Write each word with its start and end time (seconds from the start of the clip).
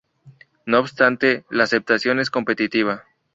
No 0.65 0.79
obstante, 0.79 1.45
la 1.51 1.65
aceptación 1.65 2.19
es 2.19 2.31
competitiva. 2.31 3.03